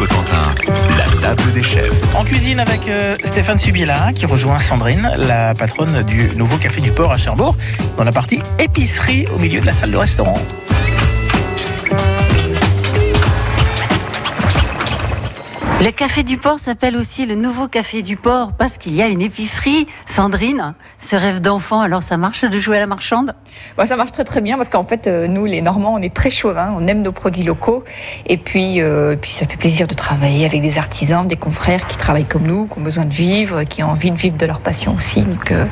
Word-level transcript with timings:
La 0.00 1.20
table 1.20 1.52
des 1.52 1.62
chefs. 1.64 2.14
En 2.14 2.22
cuisine 2.22 2.60
avec 2.60 2.86
euh, 2.86 3.16
Stéphane 3.24 3.58
Subiela 3.58 4.12
qui 4.14 4.26
rejoint 4.26 4.60
Sandrine, 4.60 5.10
la 5.16 5.54
patronne 5.54 6.02
du 6.02 6.30
nouveau 6.36 6.56
Café 6.56 6.80
du 6.80 6.92
Port 6.92 7.10
à 7.10 7.18
Cherbourg, 7.18 7.56
dans 7.96 8.04
la 8.04 8.12
partie 8.12 8.38
épicerie 8.60 9.26
au 9.34 9.38
milieu 9.40 9.60
de 9.60 9.66
la 9.66 9.72
salle 9.72 9.90
de 9.90 9.96
restaurant. 9.96 10.38
Le 15.80 15.92
café 15.92 16.24
du 16.24 16.38
port 16.38 16.58
s'appelle 16.58 16.96
aussi 16.96 17.24
le 17.24 17.36
nouveau 17.36 17.68
café 17.68 18.02
du 18.02 18.16
port 18.16 18.50
parce 18.52 18.78
qu'il 18.78 18.96
y 18.96 19.02
a 19.02 19.06
une 19.06 19.22
épicerie. 19.22 19.86
Sandrine, 20.06 20.74
ce 20.98 21.14
rêve 21.14 21.40
d'enfant, 21.40 21.82
alors 21.82 22.02
ça 22.02 22.16
marche 22.16 22.44
de 22.44 22.58
jouer 22.58 22.78
à 22.78 22.80
la 22.80 22.88
marchande? 22.88 23.32
Bah, 23.76 23.86
ça 23.86 23.94
marche 23.94 24.10
très 24.10 24.24
très 24.24 24.40
bien 24.40 24.56
parce 24.56 24.70
qu'en 24.70 24.82
fait, 24.82 25.06
euh, 25.06 25.28
nous 25.28 25.44
les 25.44 25.62
Normands, 25.62 25.94
on 25.94 26.02
est 26.02 26.12
très 26.12 26.30
chauvins, 26.30 26.74
on 26.76 26.88
aime 26.88 27.02
nos 27.02 27.12
produits 27.12 27.44
locaux 27.44 27.84
et 28.26 28.38
puis, 28.38 28.80
euh, 28.80 29.14
puis 29.14 29.30
ça 29.30 29.46
fait 29.46 29.56
plaisir 29.56 29.86
de 29.86 29.94
travailler 29.94 30.46
avec 30.46 30.62
des 30.62 30.78
artisans, 30.78 31.28
des 31.28 31.36
confrères 31.36 31.86
qui 31.86 31.96
travaillent 31.96 32.26
comme 32.26 32.42
nous, 32.42 32.66
qui 32.66 32.76
ont 32.76 32.82
besoin 32.82 33.04
de 33.04 33.14
vivre, 33.14 33.62
qui 33.62 33.84
ont 33.84 33.90
envie 33.90 34.10
de 34.10 34.16
vivre 34.16 34.36
de 34.36 34.46
leur 34.46 34.58
passion 34.58 34.96
aussi. 34.96 35.22
Donc 35.22 35.52
euh, 35.52 35.64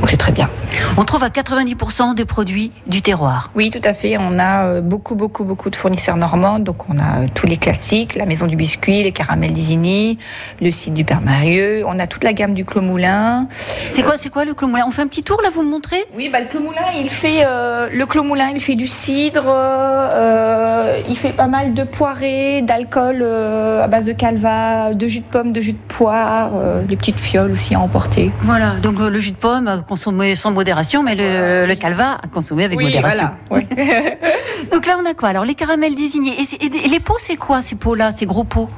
donc 0.00 0.10
c'est 0.10 0.16
très 0.16 0.32
bien. 0.32 0.50
On 0.96 1.04
trouve 1.04 1.22
à 1.22 1.28
90% 1.28 2.16
des 2.16 2.24
produits 2.24 2.72
du 2.88 3.02
terroir. 3.02 3.52
Oui, 3.54 3.70
tout 3.70 3.80
à 3.84 3.94
fait. 3.94 4.16
On 4.18 4.40
a 4.40 4.80
beaucoup, 4.80 5.14
beaucoup, 5.14 5.44
beaucoup 5.44 5.70
de 5.70 5.76
fournisseurs 5.76 6.16
normands. 6.16 6.58
Donc, 6.58 6.88
on 6.88 6.98
a 6.98 7.28
tous 7.34 7.46
les 7.46 7.56
classiques, 7.56 8.14
la 8.14 8.26
Maison 8.26 8.46
du 8.46 8.56
Biscuit, 8.56 9.02
les 9.02 9.11
caramels 9.12 9.54
le 10.60 10.70
site 10.70 10.94
du 10.94 11.04
Père 11.04 11.20
Marieux. 11.20 11.82
On 11.86 11.98
a 11.98 12.06
toute 12.06 12.24
la 12.24 12.32
gamme 12.32 12.54
du 12.54 12.64
Clos 12.64 12.80
Moulin. 12.80 13.46
C'est 13.90 14.02
quoi, 14.02 14.16
c'est 14.16 14.28
quoi 14.30 14.44
le 14.44 14.54
Clos 14.54 14.68
Moulin? 14.68 14.84
On 14.86 14.90
fait 14.90 15.02
un 15.02 15.06
petit 15.06 15.22
tour 15.22 15.40
là, 15.42 15.50
vous 15.54 15.62
me 15.62 15.70
montrez? 15.70 16.04
Oui, 16.16 16.28
bah, 16.28 16.40
le 16.40 16.46
Clos 16.46 16.60
Moulin, 16.60 16.90
il 16.94 17.10
fait 17.10 17.44
euh, 17.46 17.88
le 17.92 18.06
Clos 18.06 18.22
Moulin, 18.24 18.50
il 18.54 18.60
fait 18.60 18.74
du 18.74 18.86
cidre, 18.86 19.44
euh, 19.46 20.98
il 21.08 21.16
fait 21.16 21.32
pas 21.32 21.46
mal 21.46 21.74
de 21.74 21.84
poirées, 21.84 22.62
d'alcool 22.62 23.20
euh, 23.22 23.82
à 23.84 23.88
base 23.88 24.04
de 24.06 24.12
calva, 24.12 24.94
de 24.94 25.06
jus 25.06 25.20
de 25.20 25.24
pomme, 25.24 25.52
de 25.52 25.60
jus 25.60 25.72
de 25.72 25.78
poire, 25.88 26.50
les 26.88 26.96
petites 26.96 27.20
fioles 27.20 27.52
aussi 27.52 27.74
à 27.74 27.80
emporter. 27.80 28.30
Voilà, 28.42 28.72
donc 28.82 28.98
le 28.98 29.20
jus 29.20 29.32
de 29.32 29.36
pomme 29.36 29.68
à 29.68 29.78
consommer 29.78 30.34
sans 30.34 30.50
modération, 30.50 31.02
mais 31.02 31.14
le, 31.14 31.66
le 31.66 31.74
calva 31.74 32.18
à 32.22 32.26
consommer 32.32 32.64
avec 32.64 32.78
Oui, 32.78 32.84
modération. 32.86 33.30
voilà. 33.48 33.66
Donc 34.72 34.86
là, 34.86 34.96
on 35.02 35.08
a 35.08 35.12
quoi? 35.14 35.28
Alors 35.28 35.44
les 35.44 35.54
caramels 35.54 35.94
désignés. 35.94 36.34
Et, 36.40 36.64
et 36.64 36.88
les 36.88 37.00
pots, 37.00 37.16
c'est 37.18 37.36
quoi 37.36 37.60
ces 37.62 37.74
pots-là, 37.74 38.12
ces 38.12 38.26
gros 38.26 38.44
pots? 38.44 38.68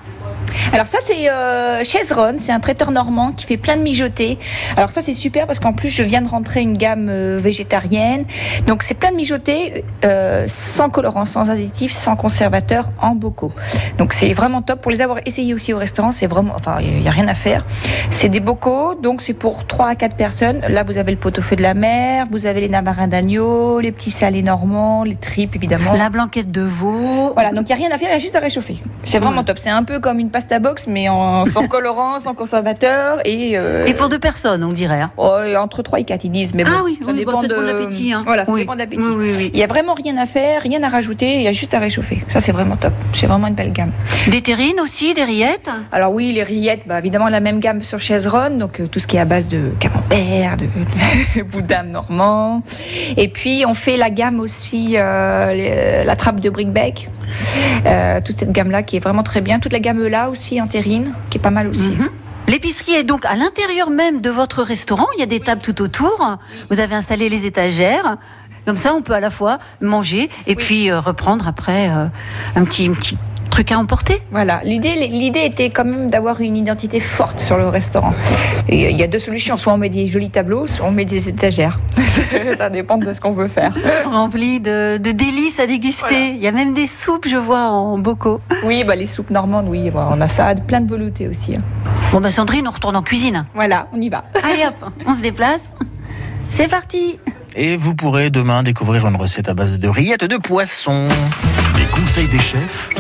Alors 0.72 0.86
ça 0.86 0.98
c'est 1.02 1.30
euh, 1.30 1.84
Chaiseron, 1.84 2.36
c'est 2.38 2.52
un 2.52 2.60
traiteur 2.60 2.91
normand 2.91 3.33
qui 3.33 3.47
fait 3.47 3.56
plein 3.56 3.77
de 3.77 3.83
mijotés. 3.83 4.38
Alors 4.77 4.91
ça 4.91 5.00
c'est 5.00 5.14
super 5.14 5.47
parce 5.47 5.60
qu'en 5.60 5.72
plus 5.72 5.91
je 5.91 6.02
viens 6.02 6.22
de 6.22 6.28
rentrer 6.28 6.60
une 6.60 6.77
gamme 6.77 7.08
euh, 7.10 7.38
végétarienne. 7.41 8.24
Donc 8.66 8.82
c'est 8.82 8.94
plein 8.94 9.10
de 9.10 9.16
mijotés 9.16 9.84
euh, 10.05 10.47
sans 10.48 10.91
colorant, 10.91 11.27
sans 11.27 11.50
additifs, 11.50 11.92
sans 11.92 12.16
conservateur, 12.16 12.91
en 13.00 13.14
bocaux. 13.14 13.52
Donc 13.98 14.12
c'est 14.12 14.32
vraiment 14.32 14.62
top. 14.62 14.80
Pour 14.80 14.91
les 14.91 15.00
avoir 15.00 15.19
essayés 15.27 15.55
aussi 15.55 15.72
au 15.72 15.78
restaurant, 15.78 16.12
c'est 16.12 16.27
vraiment, 16.27 16.55
enfin 16.56 16.78
il 16.80 17.00
n'y 17.00 17.08
a 17.08 17.12
rien 17.12 17.28
à 17.28 17.34
faire. 17.34 17.64
C'est 18.10 18.28
des 18.28 18.41
bocaux, 18.41 18.94
donc 18.94 19.22
c'est 19.22 19.34
pour 19.34 19.66
3 19.66 19.88
à 19.88 19.94
4 19.94 20.16
personnes. 20.16 20.60
Là 20.69 20.84
vous 20.84 20.98
avez 20.98 21.12
le 21.12 21.19
pot-au-feu 21.19 21.56
de 21.56 21.62
la 21.62 21.75
mer, 21.75 22.27
vous 22.30 22.47
avez 22.47 22.60
les 22.60 22.69
namarins 22.69 23.08
d'agneau, 23.08 23.80
les 23.80 23.92
petits 23.92 24.10
salés 24.10 24.42
normands, 24.42 25.05
les 25.05 25.16
tripes 25.16 25.56
évidemment. 25.56 25.92
La 25.94 26.10
blanquette 26.10 26.50
de 26.50 26.62
veau. 26.62 27.32
Voilà, 27.34 27.52
donc 27.52 27.69
il 27.69 27.75
n'y 27.77 27.82
a 27.82 27.86
rien 27.86 27.94
à 27.94 27.98
faire, 27.98 28.08
il 28.08 28.12
y 28.12 28.16
a 28.16 28.19
juste 28.19 28.36
à 28.36 28.41
réchauffer. 28.41 28.78
C'est 29.05 29.19
vraiment 29.19 29.44
top. 29.44 29.58
C'est 29.58 29.70
un 29.70 29.82
peu 29.82 30.00
comme 30.00 30.19
une 30.19 30.30
pasta 30.30 30.44
box, 30.61 30.87
mais 30.87 31.09
en, 31.09 31.45
sans 31.45 31.67
colorant, 31.69 32.20
sans 32.20 32.34
conservateur. 32.34 33.19
Et, 33.27 33.53
euh, 33.56 33.84
Et 33.87 33.95
pour 33.95 34.09
deux 34.09 34.19
personnes, 34.19 34.64
on 34.64 34.73
dirait. 34.73 35.00
hein. 35.03 35.11
oh, 35.17 35.37
entre 35.59 35.83
3 35.83 36.00
et 36.00 36.05
4, 36.05 36.25
ils 36.25 36.31
disent. 36.31 36.55
Mais 36.55 36.64
bon, 36.64 36.70
ah 36.75 36.83
oui, 36.84 36.98
ça 37.05 37.11
oui, 37.12 37.19
dépend 37.19 37.33
bah, 37.33 37.39
ça 37.42 37.42
de 37.45 37.48
dépend 37.48 37.62
de 37.62 37.67
l'appétit. 37.67 38.12
Hein. 38.12 38.23
Voilà, 38.27 38.45
ça 38.45 38.53
Oui. 38.53 38.61
dépend 38.61 38.77
d'appétit. 38.77 39.03
Oui, 39.03 39.15
oui, 39.17 39.34
oui. 39.37 39.50
Il 39.53 39.56
n'y 39.56 39.62
a 39.65 39.67
vraiment 39.67 39.95
rien 39.95 40.17
à 40.17 40.27
faire, 40.27 40.62
rien 40.62 40.83
à 40.83 40.89
rajouter, 40.89 41.34
il 41.37 41.42
y 41.42 41.48
a 41.48 41.53
juste 41.53 41.75
à 41.75 41.78
réchauffer. 41.78 42.25
Ça, 42.28 42.41
c'est 42.41 42.53
vraiment 42.53 42.77
top. 42.77 42.92
C'est 43.12 43.27
vraiment 43.27 43.47
une 43.47 43.55
belle 43.55 43.72
gamme. 43.72 43.92
Des 44.31 44.41
terrines 44.42 44.81
aussi, 44.83 45.15
des 45.15 45.25
rillettes? 45.25 45.70
Alors 45.92 46.12
oui, 46.12 46.33
les 46.33 46.42
rillettes, 46.42 46.83
bah, 46.87 46.98
évidemment 46.98 47.28
la 47.28 47.41
même 47.41 47.61
gamme 47.61 47.81
sur 47.81 48.00
Chaiseron, 48.00 48.50
donc 48.59 48.81
euh, 48.81 48.87
tout 48.87 48.98
ce 49.00 49.06
qui 49.06 49.17
est 49.17 49.20
à 49.20 49.25
base 49.25 49.47
de 49.47 49.72
camembert, 49.78 50.56
de, 50.56 50.65
de 51.37 51.42
boudin 51.50 51.83
normand. 51.84 52.62
Et 53.16 53.28
puis 53.28 53.65
on 53.69 53.75
fait 53.75 53.97
la 53.97 54.11
gamme 54.11 54.41
aussi, 54.41 54.94
euh, 54.97 55.53
les- 55.55 56.05
la 56.05 56.16
trappe 56.16 56.41
de. 56.41 56.50
Euh, 57.87 58.21
toute 58.25 58.38
cette 58.38 58.53
gamme-là 58.53 58.82
qui 58.82 58.97
est 58.97 59.00
vraiment 59.00 59.22
très 59.22 59.41
bien. 59.41 59.59
Toute 59.59 59.72
la 59.72 59.78
gamme 59.81 60.06
là 60.06 60.31
aussi 60.34 60.61
en 60.61 60.67
terrine, 60.67 61.15
qui 61.31 61.39
est 61.39 61.41
pas 61.41 61.50
mal 61.50 61.69
aussi. 61.69 61.91
Mhm. 61.91 62.11
L'épicerie 62.49 62.93
est 62.93 63.05
donc 63.05 63.25
à 63.25 63.37
l'intérieur 63.37 63.89
même 63.89 64.21
de 64.21 64.28
votre 64.28 64.62
restaurant. 64.62 65.06
Il 65.17 65.21
y 65.21 65.22
a 65.22 65.27
des 65.27 65.41
tables 65.41 65.62
tout 65.62 65.81
autour. 65.81 66.37
Vous 66.71 66.81
avez 66.81 66.95
installé 66.95 67.28
les 67.28 67.47
étagères. 67.47 68.19
Comme 68.67 68.77
ça, 68.77 68.94
on 68.94 69.03
peut 69.03 69.15
à 69.15 69.21
la 69.21 69.31
fois 69.31 69.59
manger 69.81 70.28
et 70.47 70.56
puis 70.56 70.91
euh, 70.91 71.00
reprendre 71.00 71.47
après 71.47 71.89
euh, 71.89 72.06
un 72.56 72.65
petit, 72.65 72.87
un 72.87 72.94
petit 72.94 73.17
truc 73.54 73.70
à 73.70 73.78
emporter. 73.78 74.20
Voilà, 74.32 74.60
l'idée, 74.65 74.97
l'idée 75.06 75.44
était 75.44 75.70
quand 75.70 75.84
même 75.84 76.10
d'avoir 76.10 76.41
une 76.41 76.56
identité 76.56 76.98
forte 76.98 77.38
sur 77.38 77.56
le 77.56 77.69
restaurant. 77.69 78.12
Et 78.69 78.91
il 78.91 78.98
y 78.98 79.03
a 79.04 79.06
deux 79.06 79.20
solutions, 79.20 79.56
soit 79.56 79.72
on 79.72 79.78
met 79.78 79.91
des 79.91 80.09
jolis 80.09 80.31
tableaux, 80.31 80.66
soit 80.66 80.84
on 80.84 80.91
met 80.91 81.04
des 81.04 81.28
étagères. 81.28 81.78
Ça 82.59 82.69
dépend 82.69 82.98
de 82.98 83.12
ce 83.12 83.20
qu'on 83.20 83.31
veut 83.32 83.47
faire. 83.47 83.72
Rempli 84.06 84.59
de, 84.59 84.97
de 84.97 85.12
délices 85.12 85.60
à 85.60 85.69
déguster. 85.69 86.03
Voilà. 86.09 86.26
Il 86.34 86.38
y 86.43 86.48
a 86.48 86.50
même 86.50 86.75
des 86.75 86.88
soupes, 86.88 87.28
je 87.28 87.37
vois, 87.37 87.60
en 87.69 87.97
bocaux. 87.97 88.41
Oui, 88.64 88.82
bah, 88.82 88.97
les 88.97 89.06
soupes 89.06 89.31
normandes, 89.31 89.66
oui, 89.69 89.88
bah, 89.88 90.09
on 90.10 90.20
a 90.20 90.28
ça, 90.28 90.53
plein 90.56 90.81
de 90.81 90.91
velouté 90.91 91.28
aussi. 91.28 91.54
hein. 91.54 91.62
Bon, 92.10 92.20
bah 92.20 92.32
Sandrine, 92.32 92.66
on 92.66 92.72
retourne 92.72 92.97
en 92.97 93.03
cuisine. 93.03 93.47
Voilà, 93.54 93.87
on 93.93 94.00
y 94.00 94.09
va. 94.09 94.25
Allez 94.43 94.64
hop, 94.66 94.91
on 95.06 95.14
se 95.14 95.20
déplace. 95.22 95.75
C'est 96.50 96.69
parti 96.69 97.20
Et 97.54 97.76
vous 97.76 97.94
pourrez 97.94 98.31
demain 98.31 98.64
découvrir 98.64 99.06
une 99.06 99.16
recette 99.16 99.48
à 99.48 99.54
base 99.54 99.78
de 99.78 99.88
rillettes 99.88 100.25
de 100.25 100.38
poisson. 100.38 101.04
Les 101.76 101.84
conseils 102.00 102.28
des 102.28 102.38
chefs, 102.38 102.91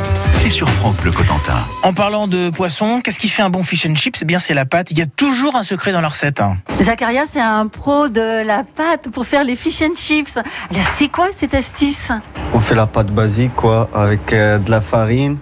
c'est 0.44 0.50
sur 0.50 0.68
France 0.68 0.98
Bleu 0.98 1.10
Cotentin. 1.10 1.64
En 1.82 1.94
parlant 1.94 2.26
de 2.28 2.50
poisson, 2.50 3.00
qu'est-ce 3.02 3.18
qui 3.18 3.30
fait 3.30 3.40
un 3.40 3.48
bon 3.48 3.62
fish 3.62 3.86
and 3.86 3.94
chips? 3.94 4.18
Eh 4.20 4.24
bien, 4.26 4.38
c'est 4.38 4.52
la 4.52 4.66
pâte. 4.66 4.90
Il 4.90 4.98
y 4.98 5.00
a 5.00 5.06
toujours 5.06 5.56
un 5.56 5.62
secret 5.62 5.90
dans 5.90 6.02
la 6.02 6.08
recette. 6.08 6.38
hein. 6.42 6.58
Zacharia, 6.82 7.22
c'est 7.26 7.40
un 7.40 7.66
pro 7.66 8.08
de 8.10 8.44
la 8.44 8.62
pâte 8.62 9.08
pour 9.10 9.24
faire 9.24 9.42
les 9.42 9.56
fish 9.56 9.80
and 9.80 9.94
chips. 9.96 10.36
Alors, 10.36 10.84
c'est 10.96 11.08
quoi 11.08 11.28
cette 11.32 11.54
astuce? 11.54 12.08
On 12.52 12.60
fait 12.60 12.74
la 12.74 12.86
pâte 12.86 13.06
basique 13.06 13.54
quoi, 13.56 13.88
avec 13.94 14.34
euh, 14.34 14.58
de 14.58 14.70
la 14.70 14.82
farine, 14.82 15.38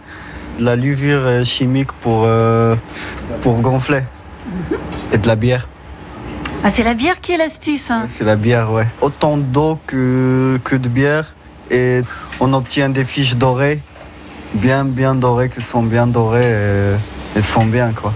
de 0.60 0.64
la 0.64 0.76
levure 0.76 1.22
euh, 1.24 1.42
chimique 1.42 1.90
pour, 2.00 2.22
euh, 2.24 2.76
pour 3.40 3.60
gonfler 3.60 4.02
et 5.12 5.19
de 5.19 5.26
la 5.26 5.34
bière. 5.34 5.66
Ah, 6.62 6.70
c'est 6.70 6.84
la 6.84 6.94
bière 6.94 7.20
qui 7.20 7.32
est 7.32 7.38
l'astuce. 7.38 7.90
hein. 7.90 8.06
C'est 8.16 8.24
la 8.24 8.36
bière, 8.36 8.70
ouais. 8.70 8.86
Autant 9.00 9.36
d'eau 9.36 9.80
que, 9.84 10.60
que 10.62 10.76
de 10.76 10.88
bière 10.88 11.34
et 11.72 12.02
on 12.38 12.52
obtient 12.52 12.88
des 12.88 13.04
fiches 13.04 13.34
dorées, 13.34 13.80
bien 14.54 14.84
bien 14.84 15.14
dorées, 15.14 15.50
qui 15.50 15.60
sont 15.60 15.82
bien 15.82 16.06
dorées 16.06 16.96
et, 17.34 17.38
et 17.38 17.42
sont 17.42 17.66
bien 17.66 17.92
quoi. 17.92 18.12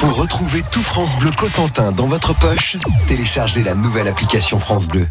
Pour 0.00 0.16
retrouver 0.16 0.62
tout 0.72 0.82
France 0.82 1.14
Bleu 1.18 1.30
Cotentin 1.36 1.92
dans 1.92 2.06
votre 2.06 2.32
poche, 2.32 2.78
téléchargez 3.06 3.62
la 3.62 3.74
nouvelle 3.74 4.08
application 4.08 4.58
France 4.58 4.86
Bleu. 4.88 5.08